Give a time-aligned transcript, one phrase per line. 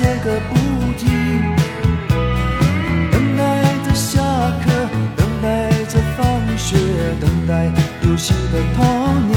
[0.00, 0.54] 写个不
[0.96, 1.04] 停，
[3.12, 3.40] 等待
[3.84, 4.22] 着下
[4.64, 6.78] 课，等待着放学，
[7.20, 8.80] 等待游戏的童
[9.28, 9.36] 年。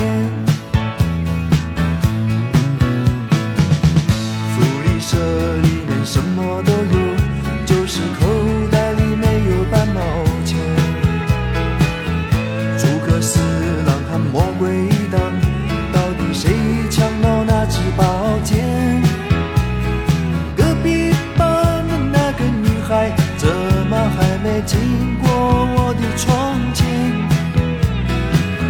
[4.53, 4.53] 福
[4.85, 5.17] 利社
[5.63, 7.02] 里面什么都有，
[24.65, 24.79] 经
[25.19, 26.85] 过我的窗前？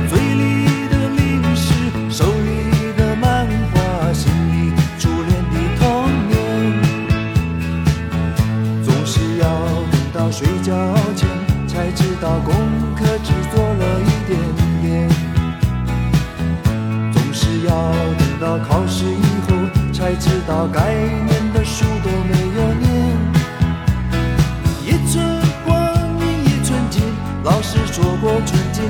[0.10, 1.74] 嘴里的零食，
[2.10, 5.84] 手里的漫画，心里初恋的童
[6.28, 6.32] 年，
[8.84, 9.46] 总是要
[9.92, 10.74] 等到睡觉
[11.16, 11.28] 前
[11.68, 12.54] 才知道功
[12.96, 14.40] 课只做了一点
[14.82, 15.10] 点，
[17.12, 17.72] 总是要
[18.18, 19.56] 等到考试以后
[19.94, 20.80] 才知道该
[27.94, 28.90] 说过寸金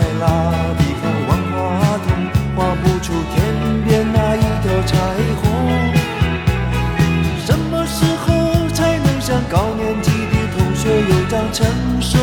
[0.00, 0.24] 在那
[0.78, 1.58] 地方万花
[1.98, 2.08] 筒，
[2.56, 4.96] 画不出天边那一条彩
[5.42, 5.44] 虹。
[7.44, 11.66] 什么时候才能像高年级的同学有张成
[12.00, 12.16] 熟